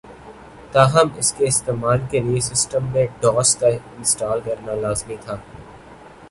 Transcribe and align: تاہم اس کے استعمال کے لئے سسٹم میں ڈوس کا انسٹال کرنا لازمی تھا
تاہم 0.71 1.09
اس 1.17 1.31
کے 1.33 1.45
استعمال 1.47 1.99
کے 2.11 2.19
لئے 2.19 2.39
سسٹم 2.41 2.87
میں 2.93 3.05
ڈوس 3.21 3.55
کا 3.55 3.67
انسٹال 3.67 4.39
کرنا 4.45 4.75
لازمی 4.77 5.15
تھا 5.21 5.37